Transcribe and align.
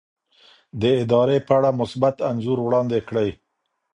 د 0.81 0.83
ادارې 1.01 1.37
په 1.47 1.51
اړه 1.57 1.69
مثبت 1.81 2.15
انځور 2.29 2.57
وړاندې 2.61 2.99
کړئ. 3.07 3.29